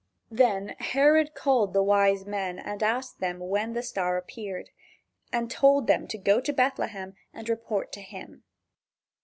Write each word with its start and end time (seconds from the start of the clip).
Then 0.31 0.69
Herod 0.79 1.35
called 1.35 1.73
the 1.73 1.83
wise 1.83 2.25
men 2.25 2.57
and 2.57 2.81
asked 2.81 3.19
them 3.19 3.37
when 3.39 3.73
the 3.73 3.83
star 3.83 4.17
appeared, 4.17 4.71
and 5.31 5.47
told 5.51 5.85
them 5.85 6.07
to 6.07 6.17
go 6.17 6.41
to 6.41 6.51
Bethlehem 6.51 7.13
and 7.35 7.47
report 7.47 7.91
to 7.91 8.01
him. 8.01 8.43